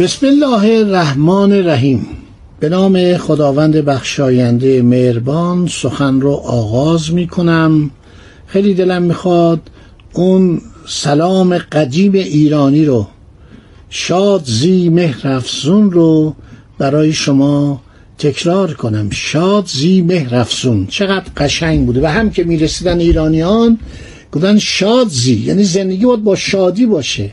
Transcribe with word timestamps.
بسم 0.00 0.26
الله 0.26 0.78
الرحمن 0.78 1.52
الرحیم. 1.52 2.06
به 2.60 2.68
نام 2.68 3.16
خداوند 3.16 3.76
بخشاینده 3.76 4.82
مهربان 4.82 5.66
سخن 5.66 6.20
رو 6.20 6.32
آغاز 6.32 7.12
می 7.12 7.26
کنم 7.26 7.90
خیلی 8.46 8.74
دلم 8.74 9.02
می‌خواد 9.02 9.60
اون 10.12 10.60
سلام 10.88 11.58
قدیم 11.58 12.12
ایرانی 12.12 12.84
رو 12.84 13.06
شاد 13.90 14.44
زی 14.44 14.88
مهرفزون 14.88 15.90
رو 15.90 16.34
برای 16.78 17.12
شما 17.12 17.82
تکرار 18.18 18.72
کنم. 18.72 19.10
شاد 19.10 19.66
زی 19.66 20.02
مهرفزون 20.02 20.86
چقدر 20.86 21.26
قشنگ 21.36 21.86
بوده. 21.86 22.00
و 22.02 22.06
هم 22.06 22.30
که 22.30 22.44
می‌رسیدن 22.44 23.00
ایرانیان 23.00 23.78
گفتن 24.32 24.58
شاد 24.58 25.08
زی 25.08 25.34
یعنی 25.34 25.64
زندگی 25.64 26.04
باید 26.04 26.24
با 26.24 26.36
شادی 26.36 26.86
باشه. 26.86 27.30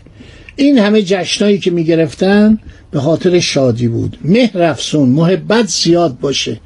این 0.63 0.77
همه 0.77 1.01
جشنایی 1.01 1.59
که 1.59 1.71
می‌گرفتن 1.71 2.59
به 2.91 2.99
خاطر 2.99 3.39
شادی 3.39 3.87
بود. 3.87 4.17
مهر 4.23 4.63
افسون 4.63 5.09
محبت 5.09 5.67
زیاد 5.67 6.19
باشه. 6.19 6.59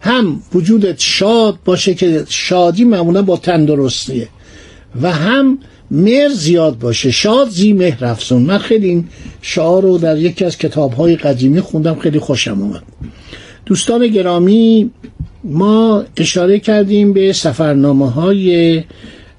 هم 0.00 0.42
وجودت 0.54 1.00
شاد 1.00 1.58
باشه 1.64 1.94
که 1.94 2.24
شادی 2.28 2.84
معمولا 2.84 3.22
با 3.22 3.36
تندرستیه. 3.36 4.28
و 5.02 5.12
هم 5.12 5.58
مهر 5.90 6.28
زیاد 6.28 6.78
باشه. 6.78 7.10
شاد 7.10 7.48
زی 7.48 7.72
مهر 7.72 8.04
افسون 8.04 8.42
من 8.42 8.58
خیلی 8.58 8.88
این 8.88 9.08
شعار 9.42 9.82
رو 9.82 9.98
در 9.98 10.18
یکی 10.18 10.44
از 10.44 10.58
کتاب 10.58 10.92
های 10.92 11.16
قدیمی 11.16 11.60
خوندم. 11.60 11.98
خیلی 11.98 12.18
خوشم 12.18 12.62
اومد. 12.62 12.82
دوستان 13.66 14.06
گرامی 14.06 14.90
ما 15.44 16.04
اشاره 16.16 16.58
کردیم 16.58 17.12
به 17.12 17.32
سفرنامه 17.32 18.10
های 18.10 18.82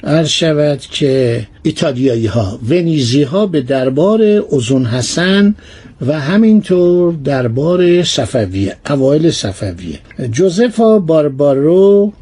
عرض 0.03 0.27
شود 0.27 0.79
که 0.79 1.47
ایتالیایی 1.63 2.25
ها 2.25 2.59
ونیزی 2.69 3.23
ها 3.23 3.45
به 3.45 3.61
دربار 3.61 4.21
اوزون 4.23 4.85
حسن 4.85 5.55
و 6.07 6.19
همینطور 6.19 7.13
دربار 7.23 8.03
صفویه 8.03 8.75
اوایل 8.89 9.31
صفویه. 9.31 9.99
جوزفا 10.31 10.99
باربارو 10.99 12.13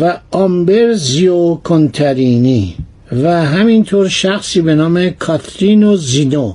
و 0.00 0.18
آمبرزیو 0.30 1.54
کنترینی 1.54 2.74
و 3.12 3.44
همینطور 3.44 4.08
شخصی 4.08 4.60
به 4.60 4.74
نام 4.74 5.10
کاترینو 5.10 5.96
زینو. 5.96 6.54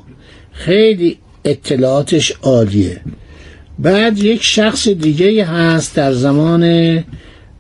خیلی 0.51 1.17
اطلاعاتش 1.45 2.33
عالیه. 2.41 3.01
بعد 3.79 4.17
یک 4.17 4.43
شخص 4.43 4.87
دیگه 4.87 5.45
هست 5.45 5.95
در 5.95 6.13
زمان 6.13 6.63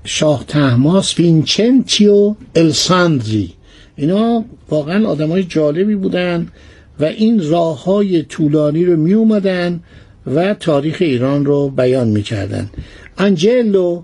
شاه 0.09 0.45
طهماسب 0.47 1.19
وینچنتیو 1.19 2.35
الساندری. 2.55 3.53
اینا 3.95 4.45
واقعا 4.69 5.07
آدم 5.07 5.29
های 5.29 5.43
جالبی 5.43 5.95
بودن 5.95 6.47
و 6.99 7.05
این 7.05 7.49
راه 7.49 7.83
های 7.83 8.23
طولانی 8.23 8.85
رو 8.85 8.97
می 8.97 9.13
اومدن 9.13 9.79
و 10.35 10.53
تاریخ 10.53 10.97
ایران 10.99 11.45
رو 11.45 11.69
بیان 11.69 12.07
می 12.07 12.23
کردن 12.23 12.69
انجلو 13.17 14.01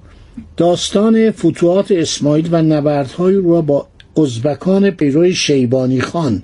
داستان 0.58 1.32
فتوحات 1.32 1.92
اسماعیل 1.92 2.48
و 2.52 2.62
نبردهای 2.62 3.36
او 3.36 3.62
با 3.62 3.88
ازبکان 4.18 4.90
پیرو 4.90 5.34
شیبانی 5.34 6.02
خان 6.02 6.44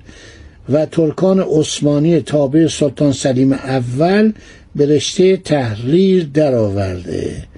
و 0.68 0.86
ترکان 0.86 1.40
عثمانی 1.40 2.20
تابع 2.20 2.66
سلطان 2.66 3.12
سلیم 3.12 3.52
اول 3.52 4.32
به 4.76 4.86
رشته 4.86 5.36
تحریر 5.36 6.28
درآورده. 6.34 7.51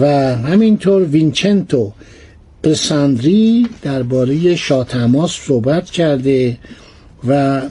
و 0.00 0.36
همینطور 0.36 1.02
وینچنتو 1.02 1.92
پرساندری 2.62 3.66
درباره 3.82 4.56
شاه 4.56 4.86
تماس 4.86 5.30
صحبت 5.30 5.90
کرده 5.90 6.58
و 7.28 7.62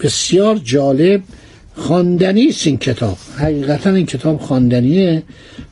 بسیار 0.00 0.56
جالب 0.56 1.22
خواندنی 1.74 2.48
است 2.48 2.66
این 2.66 2.76
کتاب. 2.76 3.18
حقیقتا 3.36 3.90
این 3.90 4.06
کتاب 4.06 4.40
خواندنیه. 4.40 5.22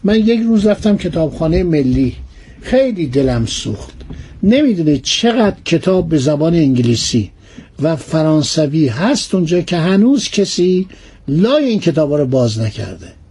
من 0.04 0.18
یک 0.18 0.40
روز 0.40 0.66
رفتم 0.66 0.96
کتابخانه 0.96 1.62
ملی. 1.62 2.16
خیلی 2.62 3.06
دلم 3.06 3.46
سوخت. 3.46 3.94
نمی‌دونید 4.42 5.02
چقدر 5.02 5.56
کتاب 5.64 6.08
به 6.08 6.18
زبان 6.18 6.54
انگلیسی 6.54 7.30
و 7.82 7.96
فرانسوی 7.96 8.88
هست 8.88 9.34
اونجا 9.34 9.60
که 9.60 9.76
هنوز 9.76 10.28
کسی 10.28 10.86
لای 11.28 11.64
این 11.64 11.80
کتاب 11.80 12.14
رو 12.14 12.26
باز 12.26 12.60
نکرده. 12.60 13.21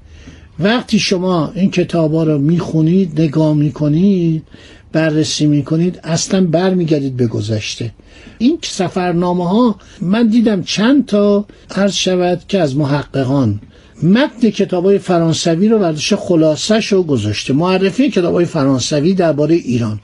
وقتی 0.63 0.99
شما 0.99 1.51
این 1.55 1.71
کتاب 1.71 2.13
ها 2.13 2.23
رو 2.23 2.37
می‌خونید 2.37 3.21
نگاه 3.21 3.53
می‌کنید 3.53 4.43
بررسی 4.91 5.45
می‌کنید 5.45 5.99
اصلا 6.03 6.45
برمیگردید 6.45 7.17
به 7.17 7.27
گذشته. 7.27 7.91
این 8.37 8.57
سفرنامه 8.61 9.49
ها 9.49 9.75
من 10.01 10.27
دیدم 10.27 10.63
چند 10.63 11.05
تا 11.05 11.45
عرض 11.75 11.93
شود 11.93 12.41
که 12.47 12.59
از 12.59 12.77
محققان 12.77 13.59
متن 14.03 14.49
کتاب 14.49 14.85
های 14.85 14.97
فرانسوی 14.97 15.67
رو 15.67 15.79
برداشته 15.79 16.15
خلاصش 16.15 16.87
رو 16.87 17.03
گذاشته. 17.03 17.53
معرفی 17.53 18.09
کتاب 18.09 18.33
های 18.33 18.45
فرانسوی 18.45 19.13
درباره 19.13 19.55
ایران. 19.55 19.99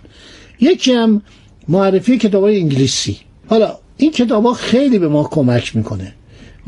یکی 0.62 0.94
هم 0.94 1.22
معرفی 1.67 2.17
کتاب 2.17 2.44
های 2.44 2.59
انگلیسی. 2.59 3.17
حالا 3.47 3.78
این 3.97 4.12
کتاب 4.12 4.46
ها 4.46 4.53
خیلی 4.53 5.00
به 5.00 5.07
ما 5.07 5.23
کمک 5.23 5.75
می‌کنه. 5.75 6.13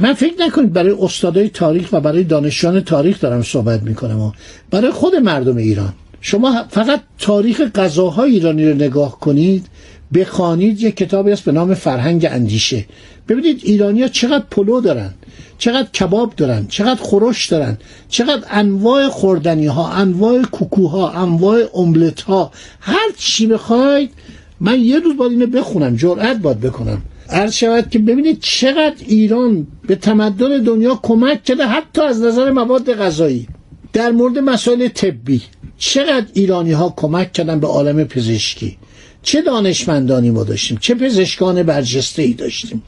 من 0.01 0.13
فکر 0.13 0.33
نکنید 0.39 0.73
برای 0.73 0.95
استادای 1.01 1.49
تاریخ 1.49 1.89
و 1.91 2.01
برای 2.01 2.23
دانشجویان 2.23 2.81
تاریخ 2.81 3.19
دارم 3.21 3.41
صحبت 3.43 3.83
می‌کنم. 3.83 4.33
برای 4.71 4.91
خود 4.91 5.15
مردم 5.15 5.57
ایران. 5.57 5.93
شما 6.21 6.63
فقط 6.69 7.01
تاریخ 7.19 7.61
غذاهای 7.61 8.31
ایرانی 8.31 8.69
رو 8.69 8.75
نگاه 8.75 9.19
کنید 9.19 9.65
بخوانید 10.13 10.81
یک 10.81 10.95
کتابی 10.97 11.31
است 11.31 11.43
به 11.43 11.51
نام 11.51 11.73
فرهنگ 11.73 12.27
اندیشه. 12.31 12.85
ببینید 13.27 13.61
ایرانیا 13.63 14.07
چقدر 14.07 14.43
پلو 14.51 14.81
دارن 14.81 15.13
چقدر 15.57 15.89
کباب 15.89 16.35
دارن 16.35 16.67
چقدر 16.67 17.01
خورش 17.01 17.47
دارن 17.47 17.77
چقدر 18.09 18.43
انواع 18.49 19.09
خوردنی 19.09 19.65
ها 19.65 19.91
انواع 19.91 20.41
کوکوها 20.41 21.11
انواع 21.11 21.59
املت 21.73 22.21
ها 22.21 22.51
هر 22.79 23.09
چی 23.17 23.47
بخواید 23.47 24.11
من 24.59 24.79
یه 24.79 24.99
روز 24.99 25.17
باید 25.17 25.31
اینو 25.31 25.47
بخونم 25.47 25.95
جرأت 25.95 26.37
باید 26.37 26.59
بکنم. 26.59 27.01
عرض 27.29 27.53
شود 27.53 27.89
که 27.89 27.99
ببینید 27.99 28.39
چقدر 28.41 29.05
ایران 29.07 29.67
به 29.87 29.95
تمدن 29.95 30.63
دنیا 30.63 30.99
کمک 31.03 31.43
کرده 31.43 31.67
حتی 31.67 32.01
از 32.01 32.21
نظر 32.21 32.51
مواد 32.51 32.93
غذایی. 32.93 33.47
در 33.93 34.11
مورد 34.11 34.39
مسائل 34.39 34.87
طبی 34.87 35.41
چقدر 35.77 36.25
ایرانی 36.33 36.71
ها 36.71 36.93
کمک 36.97 37.33
کردن 37.33 37.59
به 37.59 37.67
عالم 37.67 38.03
پزشکی؟ 38.03 38.77
چه 39.23 39.41
دانشمندانی 39.41 40.31
ما 40.31 40.43
داشتیم؟ 40.43 40.77
چه 40.81 40.95
پزشکان 40.95 41.63
برجسته 41.63 42.21
ای 42.21 42.33
داشتیم؟ 42.33 42.83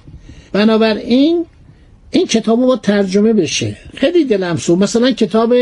بنابراین 0.52 1.46
این 2.12 2.28
کتاب 2.28 2.60
با 2.60 2.76
ترجمه 2.76 3.34
بشه. 3.34 3.78
خیلی 3.96 4.26
دلم 4.26 4.56
سو 4.58 4.76
مثلا 4.76 5.12
کتاب 5.12 5.54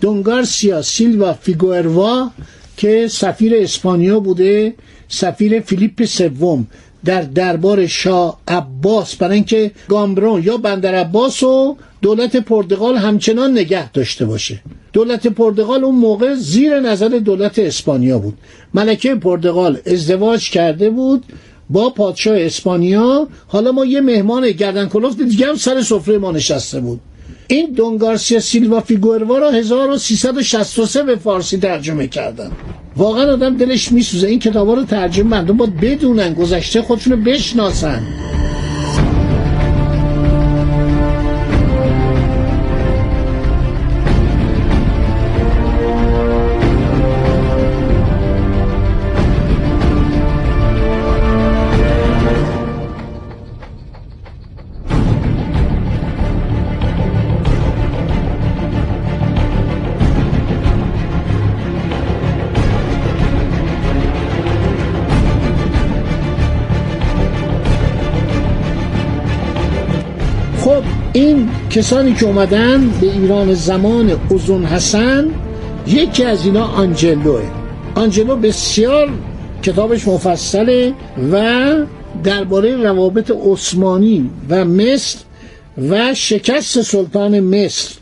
دونگارسیا 0.00 0.82
سیلوا 0.82 1.32
فیگوروا 1.32 2.30
که 2.76 3.08
سفیر 3.10 3.54
اسپانیا 3.56 4.20
بوده 4.20 4.74
سفیر 5.08 5.60
فیلیپ 5.60 6.04
سوم. 6.04 6.66
در 7.04 7.22
دربار 7.22 7.86
شاه 7.86 8.38
عباس. 8.48 9.16
برای 9.16 9.34
اینکه 9.34 9.70
گامبرون 9.88 10.42
یا 10.42 10.56
بندر 10.56 10.94
عباس 10.94 11.42
و 11.42 11.76
دولت 12.02 12.36
پرتغال 12.36 12.96
همچنان 12.96 13.52
نگه 13.52 13.92
داشته 13.92 14.24
باشه. 14.24 14.60
دولت 14.92 15.26
پرتغال 15.26 15.84
اون 15.84 15.94
موقع 15.94 16.34
زیر 16.34 16.80
نظر 16.80 17.08
دولت 17.08 17.58
اسپانیا 17.58 18.18
بود. 18.18 18.38
ملکه 18.74 19.14
پرتغال 19.14 19.78
ازدواج 19.86 20.50
کرده 20.50 20.90
بود 20.90 21.24
با 21.70 21.90
پادشاه 21.90 22.38
اسپانیا. 22.40 23.28
حالا 23.48 23.72
ما 23.72 23.84
یه 23.84 24.00
مهمان 24.00 24.50
گردن 24.50 24.88
کلفت 24.88 25.22
دیگه 25.22 25.46
هم 25.46 25.54
سر 25.54 25.82
سفره 25.82 26.18
ما 26.18 26.32
نشسته 26.32 26.80
بود. 26.80 27.00
این 27.52 27.72
دونگارسیا 27.72 28.40
سیلوا 28.40 28.80
فیگوروا 28.80 29.38
را 29.38 29.50
1363 29.50 31.02
به 31.02 31.16
فارسی 31.16 31.56
ترجمه 31.58 32.06
کردن. 32.06 32.50
واقعا 32.96 33.32
آدم 33.32 33.56
دلش 33.56 33.92
میسوزه. 33.92 34.28
این 34.28 34.38
کتابا 34.38 34.74
رو 34.74 34.84
ترجمه 34.84 35.28
مردم 35.28 35.56
باید 35.56 35.80
بدونن 35.80 36.34
گذشته 36.34 36.82
خودشونو 36.82 37.16
بشناسن. 37.16 38.02
کسانی 71.72 72.14
که 72.14 72.26
اومدن 72.26 72.88
به 73.00 73.12
ایران 73.12 73.54
زمان 73.54 74.20
اوزون 74.28 74.64
حسن 74.64 75.30
یکی 75.86 76.24
از 76.24 76.46
اینا 76.46 76.64
آنجلوه 76.64 77.42
آنجلو 77.94 78.36
بسیار 78.36 79.10
کتابش 79.62 80.08
مفصله 80.08 80.94
و 81.32 81.74
درباره 82.24 82.76
روابط 82.76 83.30
عثمانی 83.30 84.30
و 84.48 84.64
مصر 84.64 85.18
و 85.90 86.14
شکست 86.14 86.82
سلطان 86.82 87.40
مصر. 87.40 87.94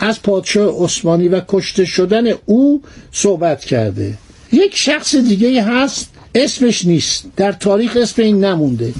از 0.00 0.22
پادشاه 0.22 0.84
عثمانی 0.84 1.28
و 1.28 1.40
کشته 1.48 1.84
شدن 1.84 2.24
او 2.46 2.82
صحبت 3.12 3.64
کرده. 3.64 4.14
یک 4.52 4.76
شخص 4.76 5.16
دیگه 5.16 5.62
هست 5.62 6.10
اسمش 6.34 6.84
نیست. 6.84 7.24
در 7.36 7.52
تاریخ 7.52 7.96
اسم 8.00 8.22
این 8.22 8.44
نمونده. 8.44 8.92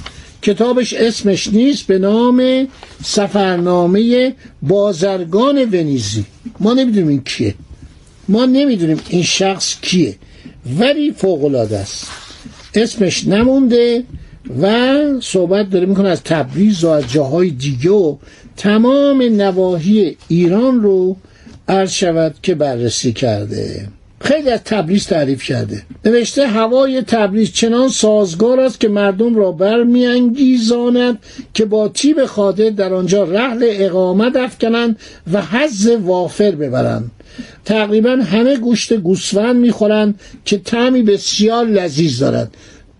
کتابش 0.47 0.93
اسمش 0.93 1.47
نیست 1.47 1.87
به 1.87 1.99
نام 1.99 2.67
سفرنامه 3.03 4.33
بازرگان 4.61 5.57
ونیزی. 5.57 6.25
ما 6.59 6.73
نمی‌دونیم 6.73 7.07
این 7.07 7.23
کیه. 7.23 7.55
ما 8.29 8.45
نمی‌دونیم 8.45 8.99
این 9.09 9.23
شخص 9.23 9.75
کیه 9.81 10.15
ولی 10.79 11.11
فوقلاده 11.11 11.77
است. 11.77 12.07
اسمش 12.73 13.27
نمونده 13.27 14.03
و 14.61 14.97
صحبت 15.21 15.69
داره 15.69 15.85
می‌کنه 15.85 16.09
از 16.09 16.23
تبریز 16.23 16.83
و 16.83 16.89
از 16.89 17.11
جاهای 17.11 17.49
دیگه 17.49 17.89
و 17.89 18.15
تمام 18.57 19.21
نواحی 19.21 20.17
ایران 20.27 20.81
رو 20.81 21.17
عرض 21.67 21.91
شود 21.91 22.35
که 22.43 22.55
بررسی 22.55 23.13
کرده. 23.13 23.87
خیلی 24.21 24.49
از 24.49 24.59
تبریز 24.65 25.07
تعریف 25.07 25.43
کرده. 25.43 25.83
نوشته 26.05 26.47
هوای 26.47 27.01
تبریز 27.01 27.51
چنان 27.51 27.89
سازگار 27.89 28.59
است 28.59 28.79
که 28.79 28.87
مردم 28.87 29.35
را 29.35 29.51
برمیانگیزاند 29.51 31.19
که 31.53 31.65
با 31.65 31.87
تیب 31.87 32.25
خاطر 32.25 32.69
در 32.69 32.93
آنجا 32.93 33.23
رحل 33.23 33.67
اقامت 33.69 34.35
افکنند 34.35 34.99
و 35.33 35.41
حز 35.41 35.87
وافر 35.87 36.51
ببرند. 36.51 37.11
تقریبا 37.65 38.11
همه 38.11 38.57
گوشت 38.57 38.93
گوسفند 38.93 39.55
می‌خورند 39.55 40.19
که 40.45 40.57
طعمی 40.57 41.03
بسیار 41.03 41.65
لذیذ 41.65 42.19
دارد. 42.19 42.51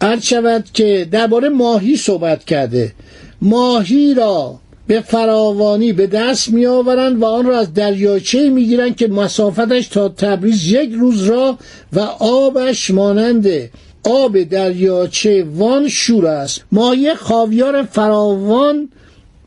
عرض 0.02 0.24
شود 0.24 0.66
که 0.74 1.08
درباره 1.12 1.50
ماهی 1.50 1.98
صحبت 1.98 2.46
کرده. 2.46 2.92
ماهی 3.42 4.14
را 4.14 4.60
به 4.88 5.02
فراوانی 5.02 5.94
به 5.94 6.08
دست 6.08 6.50
می 6.50 6.66
آورند 6.66 7.22
و 7.22 7.26
آن 7.26 7.46
را 7.46 7.60
از 7.60 7.74
دریاچه 7.74 8.50
می 8.50 8.66
گیرند 8.66 8.96
که 8.96 9.08
مسافتش 9.08 9.88
تا 9.88 10.10
تبریز 10.10 10.72
یک 10.72 10.92
روز 10.92 11.24
را 11.24 11.58
و 11.94 12.00
آبش 12.20 12.92
مانند 12.92 13.48
آب 14.04 14.44
دریاچه 14.44 15.46
وان 15.56 15.88
شور 15.88 16.28
است. 16.28 16.62
ماهی 16.72 17.14
خاویار 17.14 17.84
فراوان 17.84 18.90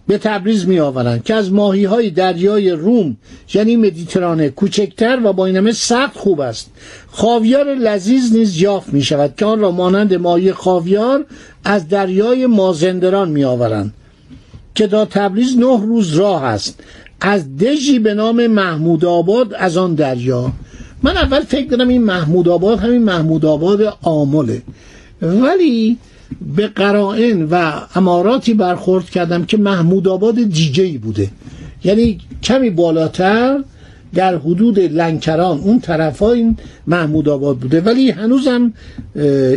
به 0.07 0.19
تبریز 0.19 0.69
می 0.69 0.81
آورند 0.81 1.25
که 1.25 1.35
از 1.35 1.53
ماهی 1.53 1.85
های 1.85 2.11
دریای 2.11 2.71
روم 2.71 3.17
یعنی 3.55 3.77
مدیترانه 3.77 4.49
کوچکتر 4.49 5.21
و 5.25 5.33
با 5.33 5.47
این 5.47 5.73
سخت 5.73 6.17
خوب 6.17 6.41
است. 6.41 6.71
خاویار 7.11 7.75
لذیذ 7.75 8.33
نیز 8.33 8.61
یافت 8.61 8.93
می 8.93 9.03
شود 9.03 9.35
که 9.37 9.45
آن 9.45 9.61
را 9.61 9.71
مانند 9.71 10.15
ماهی 10.15 10.53
خاویار 10.53 11.25
از 11.65 11.89
دریای 11.89 12.47
مازندران 12.47 13.31
می 13.31 13.45
آورند 13.45 13.95
که 14.81 14.87
تا 14.87 15.05
تبریز 15.05 15.59
نه 15.59 15.81
روز 15.87 16.15
راه 16.15 16.45
است. 16.45 16.81
از 17.21 17.57
دژی 17.57 17.99
به 17.99 18.15
نام 18.15 18.47
محمود 18.47 19.05
آباد 19.05 19.55
از 19.55 19.77
آن 19.77 19.95
دریا. 19.95 20.53
من 21.03 21.17
اول 21.17 21.41
فکر 21.41 21.69
دارم 21.69 21.89
این 21.89 22.05
محمود 22.05 22.49
آباد 22.49 22.79
همین 22.79 23.03
محمود 23.03 23.45
آباد 23.45 23.99
آمله. 24.03 24.63
ولی 25.23 25.97
به 26.57 26.67
قرائن 26.67 27.43
و 27.43 27.73
اماراتی 27.95 28.55
برخورد 28.55 29.11
کردم 29.11 29.45
که 29.45 29.57
محمود 29.57 30.09
آباد 30.09 30.35
دیگه 30.35 30.99
بوده. 30.99 31.31
یعنی 31.85 32.19
کمی 32.43 32.71
بالاتر 32.71 33.65
در 34.15 34.37
حدود 34.37 34.79
لنکران 34.79 35.59
اون 35.59 35.81
طرف 35.81 36.23
این 36.23 36.57
محمود 36.87 37.29
آباد 37.29 37.57
بوده. 37.57 37.81
ولی 37.81 38.11
هنوزم 38.11 38.73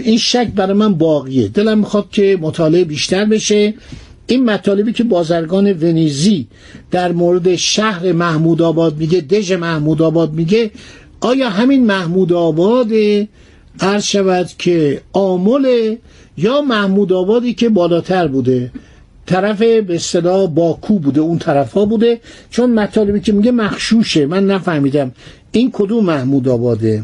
این 0.03 0.17
شک 0.17 0.47
برای 0.55 0.73
من 0.73 0.93
باقیه. 0.93 1.47
دلم 1.47 1.77
می‌خواد 1.77 2.09
که 2.11 2.37
مطالعه 2.41 2.83
بیشتر 2.83 3.25
بشه. 3.25 3.73
این 4.27 4.45
مطالبی 4.45 4.93
که 4.93 5.03
بازرگان 5.03 5.73
ونیزی 5.73 6.47
در 6.91 7.11
مورد 7.11 7.55
شهر 7.55 8.11
محمود 8.11 8.61
آباد 8.61 8.97
میگه 8.97 9.21
دژ 9.21 9.51
محمود 9.51 10.01
آباد 10.01 10.33
میگه 10.33 10.71
آیا 11.21 11.49
همین 11.49 11.85
محمود 11.85 12.33
آباد 12.33 12.91
عرض 13.79 14.03
شود 14.03 14.49
که 14.57 15.01
آمل 15.13 15.95
یا 16.37 16.61
محمود 16.61 17.13
آبادی 17.13 17.53
که 17.53 17.69
بالاتر 17.69 18.27
بوده؟ 18.27 18.71
طرف 19.25 19.61
به 19.61 19.95
اصطلاح 19.95 20.47
باکو 20.47 20.99
بوده 20.99 21.21
اون 21.21 21.37
طرف 21.37 21.73
ها 21.73 21.85
بوده. 21.85 22.19
چون 22.49 22.73
مطالبی 22.73 23.19
که 23.19 23.31
میگه 23.31 23.51
مخشوشه 23.51 24.25
من 24.25 24.45
نفهمیدم. 24.45 25.11
این 25.51 25.69
کدوم 25.73 26.05
محمود 26.05 26.47
آباده؟ 26.47 27.03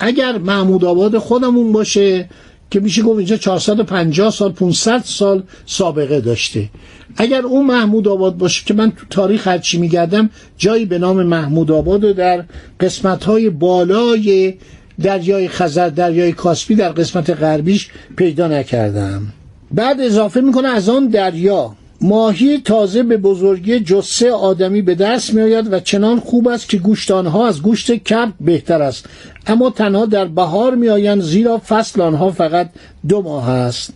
اگر 0.00 0.38
محمود 0.38 0.84
آباد 0.84 1.18
خودمون 1.18 1.72
باشه 1.72 2.28
که 2.70 2.80
میشه 2.80 3.02
گفت 3.02 3.18
اینجا 3.18 3.36
450 3.36 4.30
سال 4.30 4.52
500 4.52 5.02
سال 5.04 5.42
سابقه 5.66 6.20
داشته. 6.20 6.68
اگر 7.16 7.42
اون 7.42 7.66
محمود 7.66 8.08
آباد 8.08 8.36
باشه 8.36 8.64
که 8.64 8.74
من 8.74 8.90
تو 8.90 9.06
تاریخ 9.10 9.48
هرچی 9.48 9.78
میگردم 9.78 10.30
جایی 10.58 10.84
به 10.84 10.98
نام 10.98 11.22
محمود 11.22 11.72
آباد 11.72 12.04
و 12.04 12.12
در 12.12 12.44
قسمت 12.80 13.24
های 13.24 13.50
بالای 13.50 14.54
دریای 15.02 15.48
خزر 15.48 15.88
دریای 15.88 16.32
کاسپی 16.32 16.74
در 16.74 16.88
قسمت 16.88 17.30
غربیش 17.30 17.88
پیدا 18.16 18.48
نکردم. 18.48 19.22
بعد 19.70 20.00
اضافه 20.00 20.40
می‌کنه 20.40 20.68
از 20.68 20.88
آن 20.88 21.08
دریا. 21.08 21.76
ماهی 22.00 22.58
تازه 22.58 23.02
به 23.02 23.16
بزرگی 23.16 23.80
جسه 23.80 24.32
آدمی 24.32 24.82
به 24.82 24.94
دست 24.94 25.34
می 25.34 25.42
آید 25.42 25.72
و 25.72 25.80
چنان 25.80 26.20
خوب 26.20 26.48
است 26.48 26.68
که 26.68 26.76
گوشت 26.78 27.10
آنها 27.10 27.48
از 27.48 27.62
گوشت 27.62 27.92
کب 27.92 28.32
بهتر 28.40 28.82
است. 28.82 29.06
اما 29.46 29.70
تنها 29.70 30.06
در 30.06 30.24
بهار 30.24 30.74
می 30.74 30.88
آیند 30.88 31.22
زیرا 31.22 31.62
فصل 31.68 32.00
آنها 32.00 32.30
فقط 32.30 32.70
دو 33.08 33.22
ماه 33.22 33.48
است. 33.48 33.92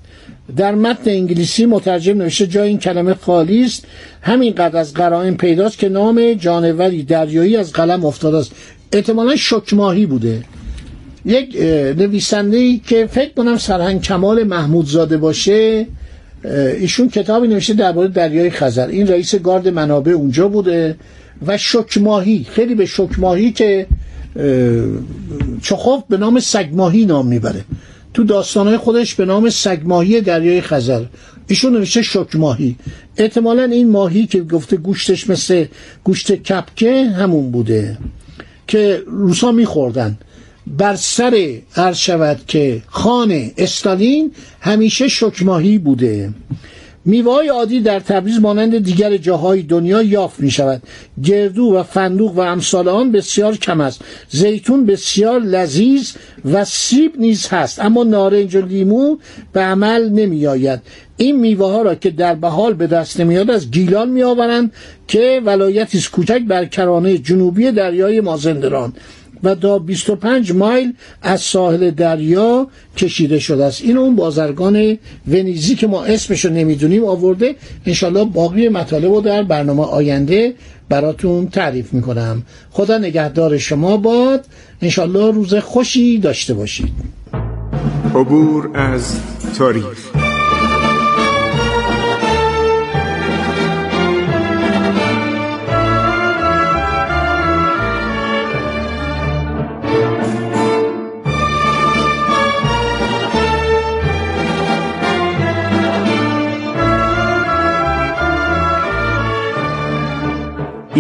در 0.57 0.75
متن 0.75 1.11
انگلیسی 1.11 1.67
مترجم 1.67 2.19
نوشته 2.19 2.47
جای 2.47 2.69
این 2.69 2.79
کلمه 2.79 3.15
خالی 3.15 3.65
است. 3.65 3.85
همینقدر 4.23 4.77
از 4.77 4.95
قرائن 4.95 5.35
پیداست 5.35 5.79
که 5.79 5.89
نام 5.89 6.35
جانوری 6.35 7.03
دریایی 7.03 7.57
از 7.57 7.73
قلم 7.73 8.05
افتاده 8.05 8.37
است. 8.37 8.53
احتمالا 8.93 9.37
شکماهی 9.37 10.07
بوده. 10.07 10.45
یک 11.25 11.57
نویسنده 11.99 12.57
ای 12.57 12.79
که 12.79 13.07
فکر 13.07 13.33
کنم 13.33 13.57
سرهنگ 13.57 14.03
کمال 14.03 14.43
محمودزاده 14.45 15.17
باشه 15.17 15.87
ایشون 16.45 17.09
کتابی 17.09 17.49
نوشته 17.49 17.75
درباره 17.75 18.09
دریای 18.09 18.51
خزر. 18.51 18.87
این 18.87 19.07
رئیس 19.07 19.35
گارد 19.35 19.69
منابع 19.69 20.13
اونجا 20.13 20.49
بوده 20.49 20.97
و 21.47 21.59
شکماهی 21.59 22.47
خیلی 22.51 22.75
به 22.75 22.87
شکماهی 22.87 23.53
که 23.53 23.87
چخوف 25.63 26.03
به 26.09 26.17
نام 26.17 26.41
سگماهی 26.41 27.07
نام 27.07 27.27
می‌بره. 27.27 27.65
تو 28.15 28.25
داستانهای 28.25 28.77
خودش 28.77 29.15
به 29.15 29.25
نام 29.25 29.51
سگماهی 29.51 30.21
دریای 30.21 30.61
خزر. 30.61 31.05
ایشون 31.47 31.73
نوشته 31.73 32.03
شکماهی. 32.03 32.77
احتمالا 33.17 33.63
این 33.65 33.91
ماهی 33.91 34.27
که 34.27 34.43
گفته 34.43 34.77
گوشتش 34.77 35.31
مثل 35.31 35.65
گوشت 36.05 36.33
کپکه 36.33 37.05
همون 37.05 37.51
بوده 37.51 37.99
که 38.67 39.03
روسا 39.07 39.53
میخوردن. 39.53 40.19
بر 40.67 40.97
سر 40.97 41.59
عرض 41.77 41.97
شود 41.97 42.41
که 42.47 42.83
خان 42.87 43.51
استالین 43.59 44.33
همیشه 44.61 45.09
شکماهی 45.09 45.79
بوده. 45.79 46.31
میوای 47.05 47.49
عادی 47.49 47.81
در 47.81 48.01
تبریز 48.01 48.41
مانند 48.41 48.79
دیگر 48.79 49.17
جاهای 49.17 49.63
دنیا 49.63 50.03
یافت 50.03 50.41
می 50.41 50.51
شود 50.51 50.83
گردو 51.25 51.65
و 51.65 51.83
فندوق 51.83 52.37
و 52.37 52.41
امثال 52.41 52.89
آن 52.89 53.13
بسیار 53.13 53.57
کم 53.57 53.81
است. 53.81 54.01
زیتون 54.29 54.87
بسیار 54.87 55.41
لذیذ 55.41 56.13
و 56.45 56.65
سیب 56.65 57.13
نیز 57.19 57.49
هست 57.49 57.81
اما 57.81 58.05
نارنج 58.05 58.57
و 58.57 58.61
لیمو 58.61 59.17
به 59.53 59.61
عمل 59.61 60.09
نمی 60.09 60.47
آید 60.47 60.81
این 61.17 61.41
میوه 61.41 61.67
ها 61.67 61.83
را 61.83 61.95
که 61.95 62.11
در 62.11 62.35
بحال 62.35 62.75
به 62.75 62.87
دست 62.87 63.21
نمیاد 63.21 63.51
از 63.51 63.71
گیلان 63.71 64.09
می 64.09 64.23
آورند 64.23 64.73
که 65.09 65.43
ولایتی 65.45 66.03
کوچک 66.13 66.41
بر 66.49 66.65
کرانه 66.65 67.19
جنوبی 67.19 67.73
دریای 67.73 68.21
مازندران. 68.21 68.93
و 69.43 69.55
تا 69.55 69.79
25 69.79 70.53
مایل 70.53 70.93
از 71.23 71.41
ساحل 71.41 71.91
دریا 71.91 72.67
کشیده 72.97 73.39
شده 73.39 73.65
است. 73.65 73.83
این 73.83 73.97
اون 73.97 74.17
بازرگان 74.17 74.99
ونیزی 75.29 75.75
که 75.75 75.87
ما 75.87 76.05
اسمشو 76.05 76.51
نمی‌دونیم 76.51 77.05
آورده. 77.05 77.55
انشالله 77.87 78.25
باقی 78.25 78.69
مطالب 78.69 79.13
رو 79.13 79.21
در 79.21 79.43
برنامه 79.43 79.83
آینده 79.83 80.55
براتون 80.89 81.49
تعریف 81.49 81.93
می‌کنم. 81.93 82.43
خدا 82.71 82.99
نگهدار 82.99 83.59
شما 83.59 83.97
باد. 83.97 84.45
انشالله 84.83 85.31
روز 85.31 85.55
خوشی 85.55 86.19
داشته 86.19 86.55
باشید. 86.55 86.93
عبور 88.15 88.71
از 88.75 89.21
تاریخ. 89.59 90.22